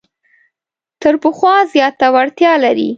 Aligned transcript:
تر 1.01 1.13
پخوا 1.23 1.55
زیاته 1.73 2.07
وړتیا 2.13 2.53
لري. 2.63 2.89